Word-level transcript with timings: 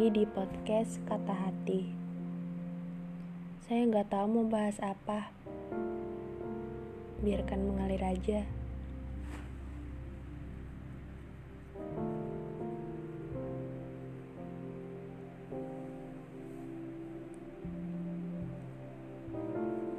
lagi 0.00 0.16
di 0.16 0.24
podcast 0.24 0.96
Kata 1.04 1.28
Hati. 1.28 1.84
Saya 3.68 3.84
nggak 3.84 4.08
tahu 4.08 4.26
mau 4.32 4.46
bahas 4.48 4.80
apa. 4.80 5.28
Biarkan 7.20 7.68
mengalir 7.68 8.00
aja. 8.00 8.48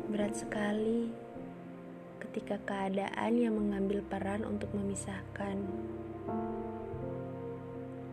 Berat 0.09 0.33
sekali 0.33 1.13
ketika 2.25 2.57
keadaan 2.65 3.37
yang 3.37 3.53
mengambil 3.53 4.01
peran 4.01 4.41
untuk 4.49 4.73
memisahkan 4.73 5.61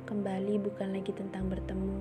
kembali 0.08 0.56
bukan 0.64 0.96
lagi 0.96 1.12
tentang 1.12 1.52
bertemu, 1.52 2.00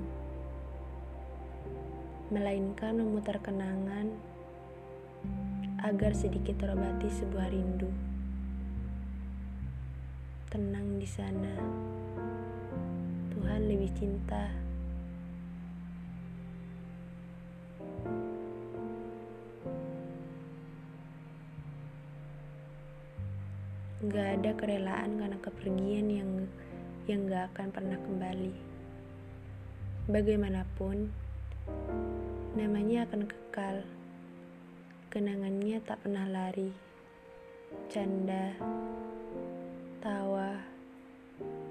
melainkan 2.31 3.03
memutar 3.03 3.35
kenangan 3.43 4.07
agar 5.83 6.15
sedikit 6.15 6.55
terobati 6.55 7.11
sebuah 7.11 7.51
rindu. 7.51 7.91
Tenang 10.47 10.95
di 10.95 11.03
sana, 11.03 11.51
Tuhan 13.35 13.67
lebih 13.67 13.91
cinta. 13.91 14.55
Gak 24.07 24.27
ada 24.39 24.55
kerelaan 24.55 25.19
karena 25.19 25.37
kepergian 25.43 26.07
yang 26.07 26.31
yang 27.07 27.31
gak 27.31 27.55
akan 27.55 27.71
pernah 27.71 27.95
kembali. 28.03 28.51
Bagaimanapun, 30.11 31.07
namanya 32.59 33.07
akan 33.07 33.23
kekal. 33.23 33.87
Kenangannya 35.07 35.79
tak 35.87 36.03
pernah 36.03 36.27
lari. 36.27 36.75
Canda, 37.87 38.51
tawa, 40.03 40.59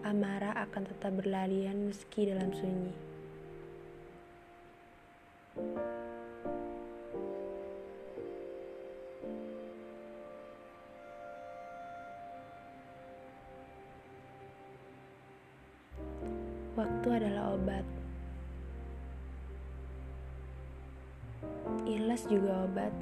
amarah 0.09 0.56
akan 0.65 0.89
tetap 0.89 1.12
berlarian 1.20 1.93
meski 1.93 2.33
dalam 2.33 2.48
sunyi. 2.56 3.16
Waktu 16.77 17.08
adalah 17.08 17.56
obat. 17.56 17.88
Ikhlas 21.88 22.28
juga 22.28 22.69
obat. 22.69 22.92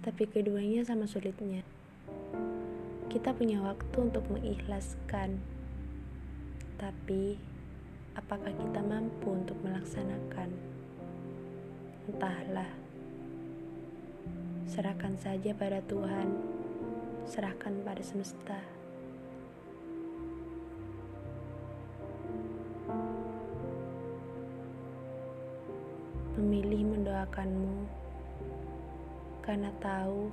Tapi 0.00 0.24
keduanya 0.24 0.88
sama 0.88 1.04
sulitnya. 1.04 1.60
Kita 3.12 3.36
punya 3.36 3.60
waktu 3.60 3.96
untuk 4.00 4.24
mengikhlaskan. 4.32 5.36
Tapi 6.80 7.36
apakah 8.16 8.56
kita 8.56 8.80
mampu 8.80 9.36
untuk 9.36 9.60
melaksanakan? 9.60 10.48
Entahlah. 12.08 12.72
Serahkan 14.64 15.12
saja 15.20 15.52
pada 15.52 15.84
Tuhan. 15.84 16.32
Serahkan 17.28 17.84
pada 17.84 18.00
semesta. 18.00 18.64
Memilih 26.36 26.84
mendoakanmu 26.84 27.88
karena 29.40 29.72
tahu 29.80 30.28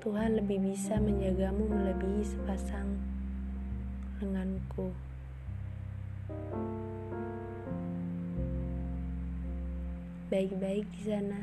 Tuhan 0.00 0.38
lebih 0.38 0.62
bisa 0.72 0.96
menjagamu 0.96 1.66
melebihi 1.66 2.22
sepasang 2.24 2.94
lenganku. 4.22 4.94
Baik-baik 10.32 10.86
di 10.94 11.02
sana. 11.04 11.40